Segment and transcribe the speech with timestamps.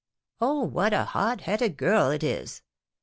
[0.39, 2.63] "Oh, what a hot headed girl it is!